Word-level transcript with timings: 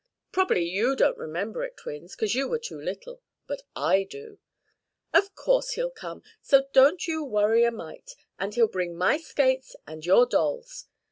Prob'bly 0.31 0.63
you 0.67 0.95
don't 0.95 1.15
remember 1.15 1.63
it, 1.63 1.77
twins, 1.77 2.15
'cause 2.15 2.33
you 2.33 2.47
were 2.47 2.57
too 2.57 2.81
little, 2.81 3.21
but 3.45 3.61
I 3.75 4.01
do. 4.01 4.39
Of 5.13 5.35
course 5.35 5.73
he'll 5.73 5.91
come, 5.91 6.23
so 6.41 6.65
don't 6.73 7.05
you 7.07 7.23
worry 7.23 7.63
a 7.65 7.71
mite. 7.71 8.15
And 8.39 8.55
he'll 8.55 8.67
bring 8.67 8.95
my 8.97 9.17
skates 9.19 9.75
and 9.85 10.03
your 10.03 10.25
dolls. 10.25 10.87